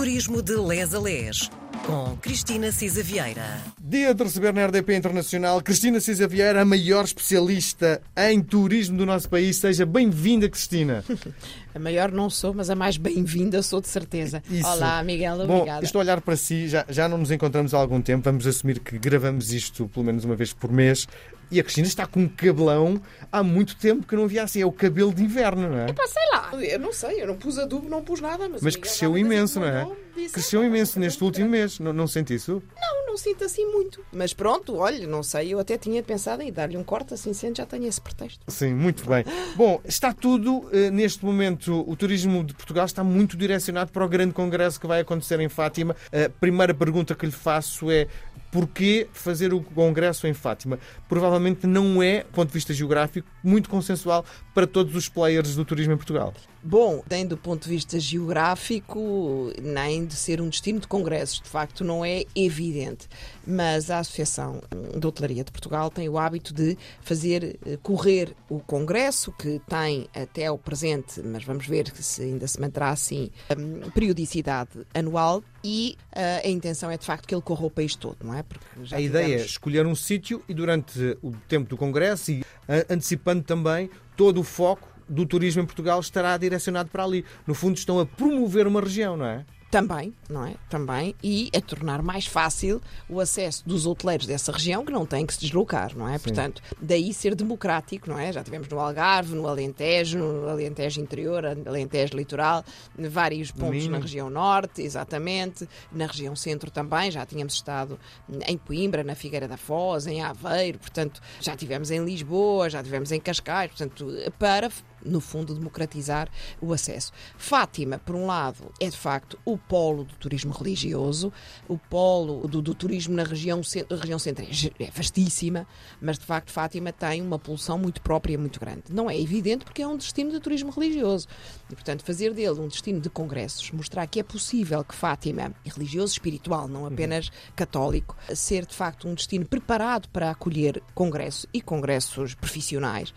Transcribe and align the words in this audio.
Turismo 0.00 0.40
de 0.40 0.56
Les 0.56 0.94
a 0.94 0.98
Les, 0.98 1.50
com 1.84 2.16
Cristina 2.22 2.72
Cisa 2.72 3.02
Vieira. 3.02 3.60
Dia 3.78 4.14
de 4.14 4.24
receber 4.24 4.50
na 4.54 4.64
RDP 4.64 4.96
Internacional 4.96 5.60
Cristina 5.60 6.00
Cisa 6.00 6.26
Vieira, 6.26 6.62
a 6.62 6.64
maior 6.64 7.04
especialista 7.04 8.00
em 8.16 8.40
turismo 8.40 8.96
do 8.96 9.04
nosso 9.04 9.28
país. 9.28 9.58
Seja 9.58 9.84
bem-vinda, 9.84 10.48
Cristina. 10.48 11.04
A 11.74 11.78
maior 11.78 12.10
não 12.10 12.30
sou, 12.30 12.54
mas 12.54 12.68
a 12.68 12.74
mais 12.74 12.96
bem-vinda 12.96 13.62
sou 13.62 13.80
de 13.80 13.86
certeza. 13.88 14.42
Isso. 14.50 14.66
Olá, 14.66 15.04
Miguel, 15.04 15.46
Bom, 15.46 15.58
obrigada. 15.58 15.84
estou 15.84 16.00
a 16.00 16.02
olhar 16.02 16.20
para 16.20 16.34
si, 16.34 16.66
já, 16.66 16.84
já 16.88 17.08
não 17.08 17.18
nos 17.18 17.30
encontramos 17.30 17.72
há 17.74 17.78
algum 17.78 18.00
tempo, 18.00 18.24
vamos 18.24 18.44
assumir 18.44 18.80
que 18.80 18.98
gravamos 18.98 19.52
isto 19.52 19.86
pelo 19.86 20.04
menos 20.04 20.24
uma 20.24 20.34
vez 20.34 20.52
por 20.52 20.72
mês. 20.72 21.06
E 21.50 21.58
a 21.58 21.62
Cristina 21.62 21.86
está 21.86 22.06
com 22.06 22.20
um 22.20 22.28
cabelão 22.28 23.00
há 23.30 23.42
muito 23.42 23.76
tempo 23.76 24.06
que 24.06 24.14
não 24.14 24.24
havia 24.24 24.42
assim. 24.44 24.62
É 24.62 24.66
o 24.66 24.72
cabelo 24.72 25.12
de 25.12 25.22
inverno, 25.22 25.68
não 25.68 25.78
é? 25.78 25.92
Pá, 25.92 26.06
sei 26.06 26.22
lá, 26.32 26.50
eu 26.62 26.78
não 26.78 26.92
sei, 26.92 27.22
eu 27.22 27.26
não 27.26 27.36
pus 27.36 27.58
adubo, 27.58 27.88
não 27.88 28.02
pus 28.02 28.20
nada, 28.20 28.48
mas. 28.48 28.62
Mas 28.62 28.76
cresceu 28.76 29.16
imenso, 29.18 29.58
não 29.60 29.66
é? 29.66 29.86
disse, 30.16 30.34
Cresceu 30.34 30.60
"Ah, 30.62 30.66
imenso 30.66 30.94
pá, 30.94 31.00
neste 31.00 31.24
último 31.24 31.50
sei." 31.50 31.60
mês. 31.60 31.78
Não, 31.78 31.92
não 31.92 32.06
sente 32.06 32.34
isso? 32.34 32.62
Não, 32.80 33.06
não 33.06 33.16
sinto 33.16 33.44
assim 33.44 33.66
muito. 33.66 34.04
Mas 34.12 34.32
pronto, 34.32 34.76
olha, 34.76 35.06
não 35.06 35.22
sei, 35.22 35.52
eu 35.52 35.58
até 35.58 35.76
tinha 35.76 36.02
pensado 36.02 36.42
em 36.42 36.52
dar-lhe 36.52 36.76
um 36.76 36.84
corte, 36.84 37.14
assim 37.14 37.32
sendo, 37.32 37.56
já 37.56 37.66
tenho 37.66 37.86
esse 37.86 38.00
pretexto. 38.00 38.40
Sim, 38.48 38.74
muito 38.74 39.04
bem. 39.08 39.24
Bom, 39.56 39.80
está 39.84 40.12
tudo, 40.12 40.68
eh, 40.72 40.90
neste 40.90 41.24
momento, 41.24 41.84
o 41.88 41.96
turismo 41.96 42.44
de 42.44 42.54
Portugal 42.54 42.84
está 42.86 43.02
muito 43.02 43.36
direcionado 43.36 43.90
para 43.90 44.04
o 44.04 44.08
grande 44.08 44.32
congresso 44.32 44.78
que 44.80 44.86
vai 44.86 45.00
acontecer 45.00 45.40
em 45.40 45.48
Fátima. 45.48 45.96
A 46.12 46.28
primeira 46.28 46.72
pergunta 46.72 47.14
que 47.14 47.26
lhe 47.26 47.32
faço 47.32 47.90
é 47.90 48.06
porquê 48.50 49.08
fazer 49.12 49.52
o 49.52 49.62
congresso 49.62 50.26
em 50.26 50.34
Fátima? 50.34 50.78
Provavelmente 51.08 51.66
não 51.66 52.02
é, 52.02 52.22
do 52.24 52.30
ponto 52.30 52.48
de 52.48 52.54
vista 52.54 52.72
geográfico, 52.72 53.28
muito 53.42 53.68
consensual 53.68 54.24
para 54.54 54.66
todos 54.66 54.94
os 54.94 55.08
players 55.08 55.54
do 55.54 55.64
turismo 55.64 55.92
em 55.92 55.96
Portugal. 55.96 56.34
Bom, 56.62 57.02
nem 57.10 57.26
do 57.26 57.36
ponto 57.38 57.64
de 57.64 57.70
vista 57.70 57.98
geográfico, 57.98 59.50
nem 59.62 60.04
de 60.04 60.14
ser 60.14 60.40
um 60.42 60.48
destino 60.48 60.78
de 60.80 60.86
congressos, 60.86 61.40
de 61.40 61.48
facto 61.48 61.82
não 61.82 62.04
é 62.04 62.24
evidente. 62.34 63.08
Mas 63.46 63.90
a 63.90 63.98
Associação 64.00 64.60
de 64.98 65.06
Hotelaria 65.06 65.42
de 65.42 65.50
Portugal 65.50 65.90
tem 65.90 66.08
o 66.08 66.18
hábito 66.18 66.52
de 66.52 66.76
fazer 67.00 67.58
eh, 67.64 67.78
correr 67.82 68.34
o 68.48 68.60
congresso, 68.60 69.32
que 69.32 69.60
tem 69.68 70.06
até 70.14 70.46
ao 70.46 70.58
presente, 70.58 71.20
mas 71.22 71.44
vamos 71.44 71.66
ver 71.66 71.90
se 71.94 72.22
ainda 72.22 72.46
se 72.46 72.60
manterá 72.60 72.90
assim, 72.90 73.30
hum, 73.56 73.90
periodicidade 73.94 74.70
anual 74.92 75.42
e 75.64 75.96
eh, 76.12 76.42
a 76.44 76.48
intenção 76.48 76.90
é 76.90 76.98
de 76.98 77.06
facto 77.06 77.26
que 77.26 77.34
ele 77.34 77.42
corra 77.42 77.64
o 77.66 77.70
país 77.70 77.94
todo, 77.96 78.18
não 78.22 78.34
é? 78.34 78.42
Porque 78.42 78.94
a 78.94 79.00
ideia 79.00 79.24
é 79.24 79.26
tivemos- 79.28 79.50
escolher 79.50 79.86
um 79.86 79.94
sítio 79.94 80.42
e 80.48 80.52
durante 80.54 81.16
o 81.22 81.32
tempo 81.48 81.68
do 81.70 81.76
congresso 81.76 82.30
e 82.32 82.44
ah, 82.68 82.84
antecipando 82.90 83.42
também 83.42 83.88
todo 84.16 84.40
o 84.40 84.44
foco 84.44 84.89
do 85.10 85.26
turismo 85.26 85.62
em 85.62 85.66
Portugal 85.66 85.98
estará 86.00 86.36
direcionado 86.36 86.88
para 86.88 87.04
ali. 87.04 87.24
No 87.46 87.54
fundo, 87.54 87.76
estão 87.76 87.98
a 87.98 88.06
promover 88.06 88.66
uma 88.66 88.80
região, 88.80 89.16
não 89.16 89.26
é? 89.26 89.44
Também, 89.70 90.12
não 90.28 90.44
é? 90.44 90.54
Também. 90.68 91.14
E 91.22 91.48
a 91.54 91.60
tornar 91.60 92.02
mais 92.02 92.26
fácil 92.26 92.82
o 93.08 93.20
acesso 93.20 93.62
dos 93.66 93.86
hoteleiros 93.86 94.26
dessa 94.26 94.50
região 94.50 94.84
que 94.84 94.90
não 94.90 95.06
têm 95.06 95.24
que 95.24 95.34
se 95.34 95.40
deslocar, 95.40 95.96
não 95.96 96.08
é? 96.08 96.18
Portanto, 96.18 96.60
daí 96.80 97.14
ser 97.14 97.36
democrático, 97.36 98.10
não 98.10 98.18
é? 98.18 98.32
Já 98.32 98.42
tivemos 98.42 98.68
no 98.68 98.80
Algarve, 98.80 99.34
no 99.34 99.46
Alentejo, 99.46 100.18
no 100.18 100.48
Alentejo 100.48 101.00
Interior, 101.00 101.44
Alentejo 101.46 102.16
Litoral, 102.16 102.64
vários 102.98 103.52
pontos 103.52 103.82
Minho. 103.82 103.92
na 103.92 103.98
região 103.98 104.28
Norte, 104.28 104.82
exatamente, 104.82 105.68
na 105.92 106.06
região 106.06 106.34
Centro 106.34 106.70
também, 106.70 107.10
já 107.10 107.24
tínhamos 107.24 107.54
estado 107.54 107.98
em 108.46 108.58
Coimbra, 108.58 109.04
na 109.04 109.14
Figueira 109.14 109.46
da 109.46 109.56
Foz, 109.56 110.06
em 110.06 110.22
Aveiro, 110.22 110.78
portanto, 110.78 111.20
já 111.40 111.56
tivemos 111.56 111.90
em 111.90 112.04
Lisboa, 112.04 112.68
já 112.68 112.82
tivemos 112.82 113.12
em 113.12 113.20
Cascais, 113.20 113.70
portanto, 113.70 114.08
para 114.38 114.70
no 115.04 115.20
fundo, 115.20 115.54
democratizar 115.54 116.28
o 116.60 116.72
acesso. 116.72 117.12
Fátima, 117.36 117.98
por 117.98 118.14
um 118.14 118.26
lado, 118.26 118.72
é 118.80 118.88
de 118.88 118.96
facto 118.96 119.38
o 119.44 119.58
polo 119.68 120.04
do 120.04 120.14
turismo 120.14 120.52
religioso, 120.52 121.32
o 121.68 121.78
polo 121.78 122.46
do, 122.48 122.60
do 122.60 122.74
turismo 122.74 123.14
na 123.14 123.22
região, 123.22 123.60
região 123.90 124.18
central 124.18 124.48
é 124.48 124.84
é 124.84 124.90
vastíssima, 124.90 125.66
mas 126.00 126.18
de 126.18 126.24
facto 126.24 126.50
Fátima 126.50 126.92
tem 126.92 127.22
uma 127.22 127.38
poluição 127.38 127.78
muito 127.78 128.00
própria, 128.00 128.38
muito 128.38 128.58
grande. 128.58 128.84
Não 128.90 129.10
é 129.10 129.18
evidente 129.18 129.64
porque 129.64 129.82
é 129.82 129.86
um 129.86 129.96
destino 129.96 130.30
de 130.30 130.40
turismo 130.40 130.70
religioso. 130.70 131.26
E, 131.70 131.74
portanto, 131.74 132.04
fazer 132.04 132.32
dele 132.34 132.58
um 132.58 132.68
destino 132.68 133.00
de 133.00 133.10
congressos, 133.10 133.70
mostrar 133.70 134.06
que 134.06 134.20
é 134.20 134.22
possível 134.22 134.82
que 134.84 134.94
Fátima, 134.94 135.52
religioso 135.64 136.12
espiritual, 136.12 136.66
não 136.68 136.86
apenas 136.86 137.30
católico, 137.54 138.16
ser 138.34 138.66
de 138.66 138.74
facto 138.74 139.08
um 139.08 139.14
destino 139.14 139.44
preparado 139.44 140.08
para 140.08 140.30
acolher 140.30 140.82
congressos 140.94 141.46
e 141.52 141.60
congressos 141.60 142.34
profissionais 142.34 143.12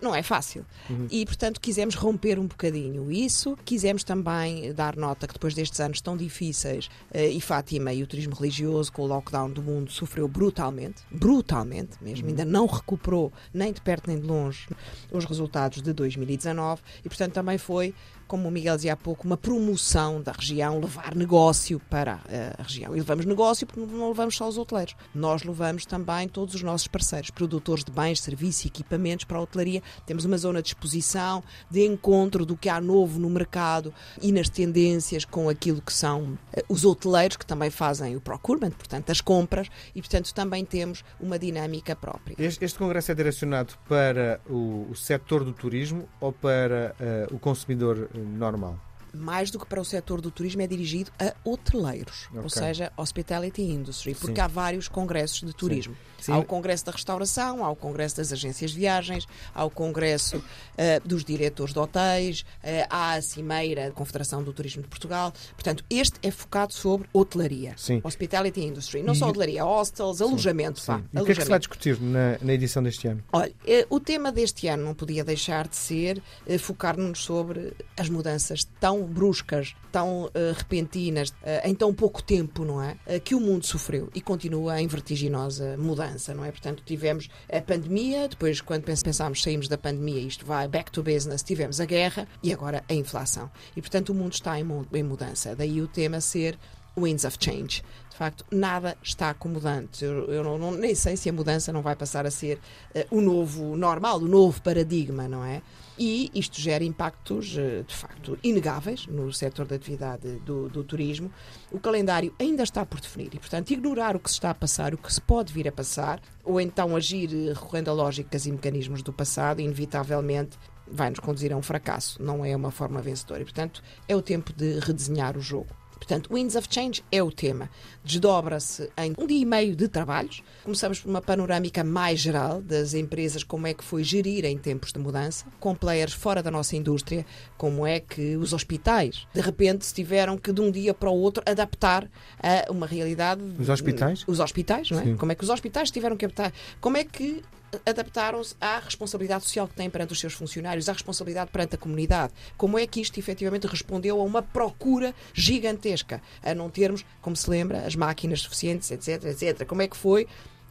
não 0.00 0.14
é 0.14 0.22
fácil. 0.22 0.64
E, 1.10 1.24
portanto, 1.24 1.60
quisemos 1.60 1.94
romper 1.94 2.38
um 2.38 2.46
bocadinho 2.46 3.10
isso. 3.10 3.56
Quisemos 3.64 4.04
também 4.04 4.72
dar 4.72 4.96
nota 4.96 5.26
que 5.26 5.32
depois 5.32 5.54
destes 5.54 5.80
anos 5.80 6.00
tão 6.00 6.16
difíceis, 6.16 6.88
eh, 7.12 7.28
e 7.28 7.40
Fátima 7.40 7.92
e 7.92 8.02
o 8.02 8.06
turismo 8.06 8.34
religioso, 8.34 8.92
com 8.92 9.02
o 9.02 9.06
lockdown 9.06 9.50
do 9.50 9.62
mundo, 9.62 9.90
sofreu 9.90 10.28
brutalmente, 10.28 11.02
brutalmente 11.10 11.96
mesmo, 12.02 12.28
ainda 12.28 12.44
não 12.44 12.66
recuperou 12.66 13.32
nem 13.52 13.72
de 13.72 13.80
perto 13.80 14.08
nem 14.08 14.18
de 14.18 14.26
longe 14.26 14.68
os 15.10 15.24
resultados 15.24 15.82
de 15.82 15.92
2019 15.92 16.82
e, 17.04 17.08
portanto, 17.08 17.32
também 17.32 17.58
foi 17.58 17.94
como 18.26 18.48
o 18.48 18.50
Miguel 18.50 18.76
dizia 18.76 18.92
há 18.92 18.96
pouco, 18.96 19.26
uma 19.26 19.36
promoção 19.36 20.20
da 20.20 20.32
região, 20.32 20.80
levar 20.80 21.14
negócio 21.14 21.80
para 21.90 22.20
eh, 22.28 22.54
a 22.58 22.62
região. 22.62 22.94
E 22.94 22.98
levamos 22.98 23.24
negócio 23.24 23.66
porque 23.66 23.80
não 23.80 24.08
levamos 24.08 24.36
só 24.36 24.48
os 24.48 24.58
hoteleiros. 24.58 24.94
Nós 25.14 25.42
levamos 25.42 25.86
também 25.86 26.28
todos 26.28 26.54
os 26.54 26.62
nossos 26.62 26.88
parceiros, 26.88 27.30
produtores 27.30 27.84
de 27.84 27.90
bens, 27.90 28.20
serviços 28.20 28.64
e 28.64 28.68
equipamentos 28.68 29.24
para 29.24 29.38
a 29.38 29.40
hotelaria. 29.40 29.82
Temos 30.04 30.24
uma 30.24 30.36
zona 30.36 30.60
de 30.60 30.68
exposição, 30.68 31.42
de 31.70 31.84
encontro 31.84 32.44
do 32.44 32.56
que 32.56 32.68
há 32.68 32.80
novo 32.80 33.18
no 33.18 33.30
mercado 33.30 33.92
e 34.20 34.32
nas 34.32 34.48
tendências 34.48 35.24
com 35.24 35.48
aquilo 35.48 35.80
que 35.80 35.92
são 35.92 36.38
eh, 36.52 36.64
os 36.68 36.84
hoteleiros, 36.84 37.36
que 37.36 37.46
também 37.46 37.70
fazem 37.70 38.16
o 38.16 38.20
procurement, 38.20 38.70
portanto, 38.70 39.10
as 39.10 39.20
compras, 39.20 39.68
e, 39.94 40.00
portanto, 40.00 40.32
também 40.34 40.64
temos 40.64 41.04
uma 41.20 41.38
dinâmica 41.38 41.94
própria. 41.94 42.34
Este, 42.38 42.64
este 42.64 42.78
congresso 42.78 43.12
é 43.12 43.14
direcionado 43.14 43.74
para 43.88 44.40
o, 44.48 44.86
o 44.90 44.94
setor 44.94 45.44
do 45.44 45.52
turismo 45.52 46.08
ou 46.20 46.32
para 46.32 46.94
eh, 46.98 47.26
o 47.30 47.38
consumidor 47.38 48.08
normal? 48.24 48.85
Mais 49.16 49.50
do 49.50 49.58
que 49.58 49.66
para 49.66 49.80
o 49.80 49.84
setor 49.84 50.20
do 50.20 50.30
turismo, 50.30 50.62
é 50.62 50.66
dirigido 50.66 51.10
a 51.18 51.34
hoteleiros, 51.48 52.28
ou 52.32 52.40
Ok. 52.40 52.50
seja, 52.50 52.92
hospitality 52.96 53.62
industry, 53.62 54.14
porque 54.14 54.36
Sim. 54.36 54.40
há 54.42 54.46
vários 54.46 54.88
congressos 54.88 55.40
de 55.40 55.52
turismo. 55.54 55.96
Sim. 56.20 56.32
Há 56.32 56.38
o 56.38 56.44
congresso 56.44 56.84
da 56.86 56.92
restauração, 56.92 57.64
há 57.64 57.70
o 57.70 57.76
congresso 57.76 58.16
das 58.16 58.32
agências 58.32 58.70
de 58.72 58.78
viagens, 58.78 59.26
há 59.54 59.64
o 59.64 59.70
congresso 59.70 60.42
eh, 60.76 60.98
dos 61.00 61.24
diretores 61.24 61.72
de 61.74 61.78
hotéis, 61.78 62.44
eh, 62.62 62.86
há 62.88 63.12
a 63.14 63.22
cimeira 63.22 63.86
da 63.86 63.90
Confederação 63.92 64.42
do 64.42 64.52
Turismo 64.52 64.82
de 64.82 64.88
Portugal. 64.88 65.32
Portanto, 65.54 65.84
este 65.90 66.18
é 66.22 66.30
focado 66.30 66.72
sobre 66.72 67.06
hotelaria, 67.12 67.74
Sim. 67.76 68.00
hospitality 68.02 68.60
industry, 68.62 69.02
não 69.02 69.12
E- 69.12 69.16
só 69.16 69.28
hotelaria, 69.28 69.62
hostels, 69.62 70.20
alojamento, 70.20 70.80
Sim. 70.80 70.86
vá, 70.86 70.98
E 70.98 71.00
o 71.00 71.02
que 71.02 71.06
é 71.06 71.10
que 71.10 71.16
se 71.16 71.18
alojamento. 71.18 71.50
vai 71.50 71.58
discutir 71.58 72.00
na, 72.00 72.38
na 72.40 72.52
edição 72.54 72.82
deste 72.82 73.06
ano? 73.08 73.22
Olha, 73.32 73.52
eh, 73.66 73.86
o 73.90 74.00
tema 74.00 74.32
deste 74.32 74.66
ano 74.68 74.84
não 74.84 74.94
podia 74.94 75.22
deixar 75.22 75.68
de 75.68 75.76
ser 75.76 76.22
focar-nos 76.58 77.22
sobre 77.22 77.72
as 77.96 78.08
mudanças 78.08 78.64
tão 78.80 79.05
bruscas, 79.06 79.74
tão 79.92 80.30
eh, 80.34 80.52
repentinas, 80.56 81.32
eh, 81.42 81.68
em 81.68 81.74
tão 81.74 81.92
pouco 81.94 82.22
tempo, 82.22 82.64
não 82.64 82.82
é? 82.82 82.96
Eh, 83.06 83.20
que 83.20 83.34
o 83.34 83.40
mundo 83.40 83.64
sofreu 83.64 84.10
e 84.14 84.20
continua 84.20 84.80
em 84.80 84.86
vertiginosa 84.86 85.76
mudança, 85.76 86.34
não 86.34 86.44
é? 86.44 86.50
Portanto, 86.50 86.82
tivemos 86.84 87.28
a 87.50 87.60
pandemia, 87.60 88.28
depois, 88.28 88.60
quando 88.60 88.84
pens- 88.84 89.02
pensámos 89.02 89.42
saímos 89.42 89.68
da 89.68 89.78
pandemia, 89.78 90.20
isto 90.20 90.44
vai 90.44 90.68
back 90.68 90.90
to 90.90 91.02
business, 91.02 91.42
tivemos 91.42 91.80
a 91.80 91.84
guerra 91.84 92.26
e 92.42 92.52
agora 92.52 92.84
a 92.88 92.94
inflação. 92.94 93.50
E, 93.76 93.80
portanto, 93.80 94.10
o 94.10 94.14
mundo 94.14 94.32
está 94.32 94.58
em, 94.58 94.66
em 94.92 95.02
mudança. 95.02 95.54
Daí 95.54 95.80
o 95.80 95.88
tema 95.88 96.20
ser 96.20 96.58
Winds 96.96 97.24
of 97.24 97.36
Change. 97.40 97.82
De 98.10 98.16
facto, 98.16 98.46
nada 98.50 98.96
está 99.02 99.28
acomodante. 99.28 100.02
Eu, 100.02 100.24
eu 100.32 100.42
não, 100.42 100.56
não- 100.56 100.70
nem 100.72 100.94
sei 100.94 101.16
se 101.18 101.28
a 101.28 101.32
mudança 101.32 101.70
não 101.72 101.82
vai 101.82 101.94
passar 101.94 102.24
a 102.24 102.30
ser 102.30 102.58
eh, 102.94 103.06
o 103.10 103.20
novo 103.20 103.76
normal, 103.76 104.16
o 104.18 104.26
novo 104.26 104.62
paradigma, 104.62 105.28
não 105.28 105.44
é? 105.44 105.60
E 105.98 106.30
isto 106.34 106.58
gera 106.58 106.82
impactos, 106.82 107.54
eh, 107.58 107.82
de 107.86 107.94
facto, 107.94 108.38
inegáveis 108.42 109.06
no 109.06 109.30
setor 109.34 109.66
da 109.66 109.76
atividade 109.76 110.26
do, 110.46 110.66
do 110.70 110.82
turismo. 110.82 111.30
O 111.70 111.78
calendário 111.78 112.34
ainda 112.38 112.62
está 112.62 112.86
por 112.86 113.00
definir 113.00 113.34
e, 113.34 113.38
portanto, 113.38 113.70
ignorar 113.70 114.16
o 114.16 114.18
que 114.20 114.30
se 114.30 114.36
está 114.36 114.48
a 114.48 114.54
passar, 114.54 114.94
o 114.94 114.98
que 114.98 115.12
se 115.12 115.20
pode 115.20 115.52
vir 115.52 115.68
a 115.68 115.72
passar, 115.72 116.18
ou 116.42 116.58
então 116.58 116.96
agir 116.96 117.28
recorrendo 117.52 117.90
a 117.90 117.92
lógicas 117.92 118.46
e 118.46 118.50
mecanismos 118.52 119.02
do 119.02 119.12
passado, 119.12 119.60
inevitavelmente 119.60 120.56
vai 120.90 121.10
nos 121.10 121.18
conduzir 121.18 121.52
a 121.52 121.56
um 121.56 121.62
fracasso. 121.62 122.22
Não 122.22 122.42
é 122.44 122.56
uma 122.56 122.70
forma 122.70 123.02
vencedora. 123.02 123.42
E, 123.42 123.44
portanto, 123.44 123.82
é 124.08 124.16
o 124.16 124.22
tempo 124.22 124.54
de 124.54 124.78
redesenhar 124.80 125.36
o 125.36 125.40
jogo. 125.40 125.68
Portanto, 125.96 126.32
Winds 126.32 126.54
of 126.56 126.68
Change 126.70 127.02
é 127.10 127.22
o 127.22 127.30
tema. 127.30 127.68
Desdobra-se 128.04 128.90
em 128.96 129.14
um 129.18 129.26
dia 129.26 129.40
e 129.40 129.44
meio 129.44 129.74
de 129.74 129.88
trabalhos. 129.88 130.42
Começamos 130.62 131.00
por 131.00 131.08
uma 131.08 131.20
panorâmica 131.20 131.82
mais 131.82 132.20
geral 132.20 132.60
das 132.60 132.94
empresas, 132.94 133.42
como 133.42 133.66
é 133.66 133.74
que 133.74 133.82
foi 133.82 134.04
gerir 134.04 134.44
em 134.44 134.56
tempos 134.56 134.92
de 134.92 134.98
mudança, 134.98 135.46
com 135.58 135.74
players 135.74 136.12
fora 136.12 136.42
da 136.42 136.50
nossa 136.50 136.76
indústria, 136.76 137.24
como 137.56 137.86
é 137.86 137.98
que 137.98 138.36
os 138.36 138.52
hospitais, 138.52 139.26
de 139.34 139.40
repente, 139.40 139.84
se 139.84 139.94
tiveram 139.94 140.36
que 140.36 140.52
de 140.52 140.60
um 140.60 140.70
dia 140.70 140.94
para 140.94 141.10
o 141.10 141.18
outro 141.18 141.42
adaptar 141.46 142.08
a 142.42 142.70
uma 142.70 142.86
realidade. 142.86 143.42
Os 143.58 143.68
hospitais? 143.68 144.24
Os 144.26 144.40
hospitais, 144.40 144.90
não 144.90 145.00
é? 145.00 145.04
Sim. 145.04 145.16
Como 145.16 145.32
é 145.32 145.34
que 145.34 145.44
os 145.44 145.50
hospitais 145.50 145.90
tiveram 145.90 146.16
que 146.16 146.24
adaptar? 146.24 146.52
Como 146.80 146.96
é 146.96 147.04
que 147.04 147.42
adaptaram-se 147.84 148.54
à 148.60 148.78
responsabilidade 148.78 149.44
social 149.44 149.68
que 149.68 149.74
têm 149.74 149.90
perante 149.90 150.12
os 150.12 150.20
seus 150.20 150.32
funcionários, 150.32 150.88
à 150.88 150.92
responsabilidade 150.92 151.50
perante 151.50 151.74
a 151.74 151.78
comunidade. 151.78 152.32
Como 152.56 152.78
é 152.78 152.86
que 152.86 153.00
isto 153.00 153.18
efetivamente 153.18 153.66
respondeu 153.66 154.20
a 154.20 154.24
uma 154.24 154.42
procura 154.42 155.14
gigantesca, 155.34 156.22
a 156.42 156.54
não 156.54 156.70
termos, 156.70 157.04
como 157.20 157.36
se 157.36 157.48
lembra, 157.50 157.86
as 157.86 157.96
máquinas 157.96 158.40
suficientes, 158.40 158.90
etc, 158.90 159.24
etc. 159.24 159.66
Como 159.66 159.82
é 159.82 159.88
que 159.88 159.96
foi 159.96 160.26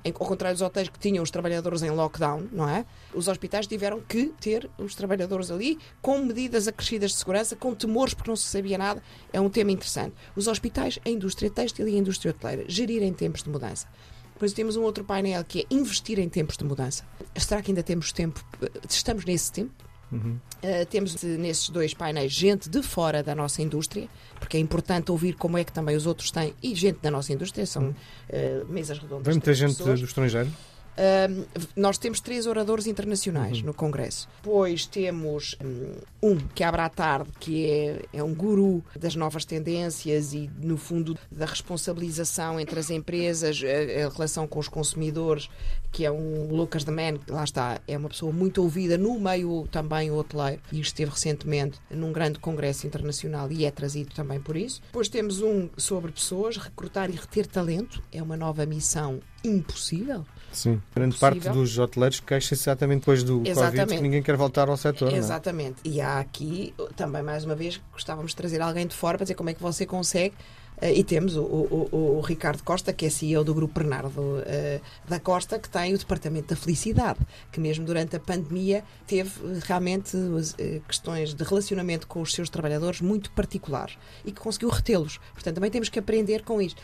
ao 0.05 0.27
contrário 0.27 0.55
dos 0.55 0.61
hotéis 0.61 0.87
que 0.87 0.99
tinham 0.99 1.23
os 1.23 1.31
trabalhadores 1.31 1.81
em 1.81 1.89
lockdown, 1.89 2.47
não 2.51 2.69
é? 2.69 2.85
Os 3.13 3.27
hospitais 3.27 3.65
tiveram 3.65 3.99
que 4.01 4.27
ter 4.39 4.69
os 4.77 4.93
trabalhadores 4.93 5.49
ali 5.49 5.79
com 5.99 6.19
medidas 6.19 6.67
acrescidas 6.67 7.11
de 7.11 7.17
segurança, 7.17 7.55
com 7.55 7.73
temores 7.73 8.13
porque 8.13 8.29
não 8.29 8.35
se 8.35 8.43
sabia 8.43 8.77
nada. 8.77 9.01
É 9.33 9.41
um 9.41 9.49
tema 9.49 9.71
interessante. 9.71 10.13
Os 10.35 10.47
hospitais, 10.47 10.99
a 11.03 11.09
indústria 11.09 11.49
têxtil 11.49 11.87
e 11.87 11.95
a 11.95 11.97
indústria 11.97 12.29
hoteleira, 12.31 12.65
gerir 12.67 13.01
em 13.01 13.13
tempos 13.13 13.41
de 13.41 13.49
mudança. 13.49 13.87
Depois 14.35 14.53
temos 14.53 14.75
um 14.75 14.83
outro 14.83 15.03
painel 15.03 15.43
que 15.43 15.61
é 15.61 15.65
investir 15.73 16.19
em 16.19 16.29
tempos 16.29 16.57
de 16.57 16.63
mudança. 16.63 17.03
Será 17.35 17.61
que 17.61 17.71
ainda 17.71 17.81
temos 17.81 18.11
tempo? 18.11 18.45
Estamos 18.87 19.25
nesse 19.25 19.51
tempo? 19.51 19.71
Uhum. 20.11 20.37
Uh, 20.63 20.85
temos 20.89 21.21
nesses 21.23 21.69
dois 21.69 21.93
painéis 21.93 22.31
gente 22.31 22.69
de 22.69 22.81
fora 22.83 23.23
da 23.23 23.33
nossa 23.33 23.61
indústria, 23.61 24.07
porque 24.39 24.57
é 24.57 24.59
importante 24.59 25.09
ouvir 25.09 25.33
como 25.35 25.57
é 25.57 25.63
que 25.63 25.71
também 25.71 25.95
os 25.95 26.05
outros 26.05 26.31
têm, 26.31 26.53
e 26.61 26.75
gente 26.75 26.99
da 27.01 27.09
nossa 27.09 27.33
indústria, 27.33 27.65
são 27.65 27.89
uh, 27.89 28.65
mesas 28.67 28.99
redondas. 28.99 29.25
Vem 29.25 29.35
muita 29.35 29.53
gente 29.53 29.77
pessoas. 29.77 29.99
do 29.99 30.05
estrangeiro? 30.05 30.51
Uh, 30.95 31.45
nós 31.75 31.97
temos 31.97 32.19
três 32.19 32.47
oradores 32.47 32.87
internacionais 32.87 33.59
uhum. 33.59 33.67
no 33.67 33.73
Congresso. 33.73 34.29
Depois 34.37 34.85
temos 34.85 35.57
um, 36.23 36.37
que 36.53 36.63
abre 36.63 36.81
à 36.81 36.89
tarde, 36.89 37.29
que 37.39 37.69
é, 37.69 38.01
é 38.13 38.23
um 38.23 38.33
guru 38.33 38.83
das 38.97 39.15
novas 39.15 39.45
tendências 39.45 40.33
e, 40.33 40.49
no 40.57 40.77
fundo, 40.77 41.17
da 41.31 41.45
responsabilização 41.45 42.59
entre 42.59 42.79
as 42.79 42.89
empresas, 42.89 43.61
a, 43.63 44.05
a 44.05 44.09
relação 44.09 44.47
com 44.47 44.59
os 44.59 44.67
consumidores, 44.67 45.49
que 45.91 46.05
é 46.05 46.11
um 46.11 46.53
Lucas 46.53 46.83
de 46.83 46.91
Man, 46.91 47.17
que 47.17 47.31
lá 47.31 47.43
está, 47.43 47.79
é 47.87 47.97
uma 47.97 48.09
pessoa 48.09 48.31
muito 48.31 48.61
ouvida 48.61 48.97
no 48.97 49.19
meio 49.19 49.67
também 49.71 50.11
hoteleiro 50.11 50.61
e 50.71 50.79
esteve 50.79 51.11
recentemente 51.11 51.79
num 51.89 52.11
grande 52.11 52.39
congresso 52.39 52.87
internacional 52.87 53.51
e 53.51 53.65
é 53.65 53.71
trazido 53.71 54.13
também 54.13 54.39
por 54.39 54.55
isso. 54.57 54.81
Depois 54.81 55.09
temos 55.09 55.41
um 55.41 55.69
sobre 55.77 56.11
pessoas, 56.11 56.57
recrutar 56.57 57.09
e 57.09 57.13
reter 57.13 57.47
talento, 57.47 58.01
é 58.11 58.21
uma 58.21 58.37
nova 58.37 58.65
missão 58.65 59.19
impossível. 59.47 60.25
Sim, 60.51 60.81
grande 60.95 61.17
parte 61.17 61.49
dos 61.49 61.77
hoteleiros 61.77 62.21
queixa-se 62.21 62.63
exatamente 62.63 62.99
depois 62.99 63.23
do 63.23 63.41
exatamente. 63.45 63.79
Covid 63.79 63.97
que 63.97 64.01
ninguém 64.01 64.23
quer 64.23 64.37
voltar 64.37 64.69
ao 64.69 64.77
setor. 64.77 65.11
É? 65.11 65.17
Exatamente. 65.17 65.81
É? 65.83 65.89
E 65.89 66.01
há 66.01 66.19
aqui, 66.19 66.73
também 66.95 67.21
mais 67.21 67.43
uma 67.43 67.55
vez, 67.55 67.81
gostávamos 67.91 68.31
de 68.31 68.37
trazer 68.37 68.61
alguém 68.61 68.87
de 68.87 68.95
fora 68.95 69.17
para 69.17 69.25
dizer 69.25 69.35
como 69.35 69.49
é 69.49 69.53
que 69.53 69.61
você 69.61 69.85
consegue 69.85 70.33
Uh, 70.81 70.91
e 70.93 71.03
temos 71.03 71.37
o, 71.37 71.41
o, 71.41 71.89
o, 71.91 72.17
o, 72.17 72.21
Ricardo 72.21 72.61
Costa, 72.61 72.91
que 72.91 73.05
é 73.05 73.09
CEO 73.09 73.43
do 73.43 73.53
Grupo 73.53 73.79
Bernardo 73.79 74.19
uh, 74.19 74.81
da 75.07 75.19
Costa, 75.19 75.57
que 75.57 75.69
tem 75.69 75.93
o 75.93 75.97
Departamento 75.97 76.49
da 76.49 76.55
Felicidade, 76.55 77.19
que 77.51 77.61
mesmo 77.61 77.85
durante 77.85 78.17
a 78.17 78.19
pandemia 78.19 78.83
teve 79.07 79.31
realmente 79.63 80.17
uh, 80.17 80.81
questões 80.85 81.33
de 81.33 81.43
relacionamento 81.43 82.07
com 82.07 82.21
os 82.21 82.33
seus 82.33 82.49
trabalhadores 82.49 82.99
muito 82.99 83.31
particulares 83.31 83.97
e 84.25 84.31
que 84.33 84.41
conseguiu 84.41 84.69
retê-los. 84.69 85.17
Portanto, 85.33 85.55
também 85.55 85.71
temos 85.71 85.87
que 85.87 85.97
aprender 85.97 86.43
com 86.43 86.61
isto 86.61 86.81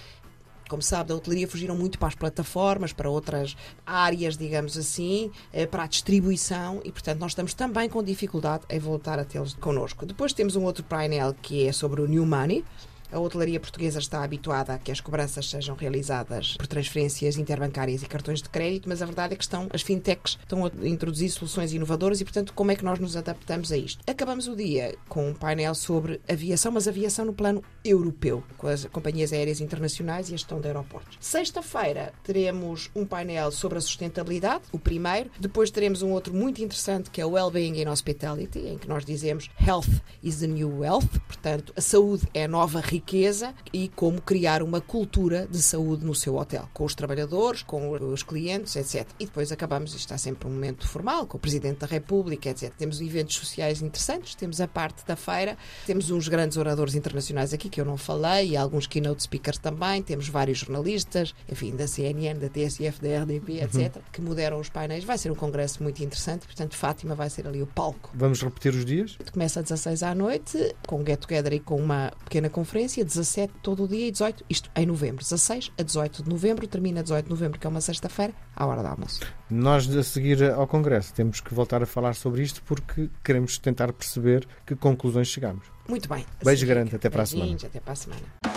como 0.71 0.81
sabe, 0.81 1.09
da 1.09 1.15
hotelaria 1.17 1.45
fugiram 1.45 1.75
muito 1.75 1.99
para 1.99 2.07
as 2.07 2.15
plataformas, 2.15 2.93
para 2.93 3.09
outras 3.09 3.57
áreas, 3.85 4.37
digamos 4.37 4.77
assim, 4.77 5.29
eh, 5.51 5.65
para 5.65 5.83
a 5.83 5.85
distribuição 5.85 6.79
e, 6.85 6.91
portanto, 6.93 7.19
nós 7.19 7.31
estamos 7.33 7.53
também 7.53 7.89
com 7.89 8.01
dificuldade 8.01 8.63
em 8.69 8.79
voltar 8.79 9.19
a 9.19 9.25
tê-los 9.25 9.53
connosco. 9.55 10.05
Depois 10.05 10.31
temos 10.31 10.55
um 10.55 10.63
outro 10.63 10.81
painel 10.85 11.35
que 11.41 11.67
é 11.67 11.73
sobre 11.73 11.99
o 11.99 12.07
New 12.07 12.25
Money, 12.25 12.63
a 13.11 13.19
hotelaria 13.19 13.59
portuguesa 13.59 13.99
está 13.99 14.23
habituada 14.23 14.73
a 14.73 14.79
que 14.79 14.91
as 14.91 15.01
cobranças 15.01 15.49
sejam 15.49 15.75
realizadas 15.75 16.55
por 16.55 16.65
transferências 16.65 17.37
interbancárias 17.37 18.01
e 18.01 18.05
cartões 18.05 18.41
de 18.41 18.49
crédito, 18.49 18.87
mas 18.87 19.01
a 19.01 19.05
verdade 19.05 19.33
é 19.33 19.37
que 19.37 19.43
estão, 19.43 19.67
as 19.73 19.81
fintechs 19.81 20.37
estão 20.39 20.65
a 20.65 20.87
introduzir 20.87 21.29
soluções 21.29 21.73
inovadoras 21.73 22.21
e, 22.21 22.23
portanto, 22.23 22.53
como 22.53 22.71
é 22.71 22.75
que 22.75 22.85
nós 22.85 22.99
nos 22.99 23.17
adaptamos 23.17 23.71
a 23.71 23.77
isto? 23.77 24.01
Acabamos 24.07 24.47
o 24.47 24.55
dia 24.55 24.95
com 25.09 25.29
um 25.29 25.33
painel 25.33 25.75
sobre 25.75 26.21
aviação, 26.29 26.71
mas 26.71 26.87
aviação 26.87 27.25
no 27.25 27.33
plano 27.33 27.61
europeu, 27.83 28.43
com 28.57 28.67
as 28.67 28.85
companhias 28.85 29.33
aéreas 29.33 29.59
internacionais 29.59 30.29
e 30.29 30.33
a 30.33 30.37
gestão 30.37 30.61
de 30.61 30.67
aeroportos. 30.67 31.17
Sexta-feira 31.19 32.13
teremos 32.23 32.89
um 32.95 33.05
painel 33.05 33.51
sobre 33.51 33.77
a 33.77 33.81
sustentabilidade, 33.81 34.63
o 34.71 34.79
primeiro. 34.79 35.29
Depois 35.39 35.69
teremos 35.69 36.01
um 36.01 36.11
outro 36.11 36.33
muito 36.33 36.63
interessante 36.63 37.09
que 37.09 37.19
é 37.19 37.25
o 37.25 37.31
Wellbeing 37.31 37.81
in 37.81 37.87
Hospitality, 37.87 38.59
em 38.59 38.77
que 38.77 38.87
nós 38.87 39.03
dizemos 39.03 39.49
Health 39.59 40.01
is 40.23 40.37
the 40.37 40.47
new 40.47 40.79
wealth, 40.79 41.19
portanto, 41.27 41.73
a 41.75 41.81
saúde 41.81 42.27
é 42.33 42.45
a 42.45 42.47
nova 42.47 42.79
riqueza 42.79 43.00
riqueza 43.01 43.53
e 43.73 43.87
como 43.89 44.21
criar 44.21 44.61
uma 44.61 44.79
cultura 44.79 45.47
de 45.49 45.59
saúde 45.61 46.05
no 46.05 46.13
seu 46.13 46.35
hotel, 46.35 46.69
com 46.73 46.85
os 46.85 46.93
trabalhadores, 46.93 47.63
com 47.63 47.91
os 47.91 48.21
clientes, 48.21 48.75
etc. 48.75 49.07
E 49.19 49.25
depois 49.25 49.51
acabamos, 49.51 49.89
isto 49.91 50.01
está 50.01 50.17
sempre 50.17 50.47
um 50.47 50.51
momento 50.51 50.87
formal, 50.87 51.25
com 51.25 51.37
o 51.37 51.39
Presidente 51.39 51.79
da 51.79 51.87
República, 51.87 52.49
etc. 52.49 52.71
Temos 52.77 53.01
eventos 53.01 53.35
sociais 53.35 53.81
interessantes, 53.81 54.35
temos 54.35 54.61
a 54.61 54.67
parte 54.67 55.05
da 55.05 55.15
feira, 55.15 55.57
temos 55.85 56.11
uns 56.11 56.27
grandes 56.27 56.57
oradores 56.57 56.93
internacionais 56.93 57.53
aqui 57.53 57.69
que 57.69 57.81
eu 57.81 57.85
não 57.85 57.97
falei, 57.97 58.51
e 58.51 58.57
alguns 58.57 58.85
keynote 58.85 59.23
speakers 59.23 59.57
também, 59.57 60.03
temos 60.03 60.29
vários 60.29 60.59
jornalistas, 60.59 61.33
enfim, 61.51 61.75
da 61.75 61.87
CNN, 61.87 62.39
da 62.39 62.49
TSF, 62.49 63.01
da 63.01 63.23
RDP, 63.23 63.63
etc., 63.63 63.95
uhum. 63.95 64.01
que 64.11 64.21
moderam 64.21 64.59
os 64.59 64.69
painéis. 64.69 65.03
Vai 65.03 65.17
ser 65.17 65.31
um 65.31 65.35
congresso 65.35 65.81
muito 65.81 66.03
interessante, 66.03 66.45
portanto, 66.45 66.75
Fátima 66.75 67.15
vai 67.15 67.29
ser 67.29 67.47
ali 67.47 67.61
o 67.63 67.67
palco. 67.67 68.11
Vamos 68.13 68.43
repetir 68.43 68.73
os 68.73 68.85
dias? 68.85 69.17
Começa 69.31 69.59
às 69.59 69.65
16 69.65 70.03
à 70.03 70.13
noite, 70.13 70.75
com 70.87 70.99
um 70.99 71.03
get-together 71.03 71.53
e 71.53 71.59
com 71.59 71.75
uma 71.75 72.11
pequena 72.25 72.49
conferência 72.49 72.90
17 72.95 73.53
todo 73.61 73.83
o 73.83 73.87
dia 73.87 74.07
e 74.07 74.11
18, 74.11 74.45
isto 74.49 74.69
em 74.75 74.85
novembro, 74.85 75.23
16 75.23 75.71
a 75.77 75.83
18 75.83 76.23
de 76.23 76.29
novembro, 76.29 76.67
termina 76.67 77.01
18 77.01 77.25
de 77.25 77.31
novembro, 77.31 77.59
que 77.59 77.65
é 77.65 77.69
uma 77.69 77.81
sexta-feira, 77.81 78.33
à 78.55 78.65
hora 78.65 78.81
do 78.81 78.87
almoço. 78.87 79.21
Nós, 79.49 79.89
a 79.95 80.03
seguir 80.03 80.43
ao 80.51 80.67
Congresso, 80.67 81.13
temos 81.13 81.39
que 81.39 81.53
voltar 81.53 81.81
a 81.81 81.85
falar 81.85 82.13
sobre 82.13 82.43
isto 82.43 82.61
porque 82.63 83.09
queremos 83.23 83.57
tentar 83.57 83.91
perceber 83.93 84.47
que 84.65 84.75
conclusões 84.75 85.27
chegamos. 85.27 85.65
Muito 85.87 86.07
bem. 86.07 86.25
Beijo 86.43 86.65
grande, 86.67 86.95
até 86.95 87.09
para 87.09 87.23
a 87.23 87.25
semana. 87.25 87.57
Até 87.63 87.79
para 87.79 87.93
a 87.93 87.95
semana. 87.95 88.50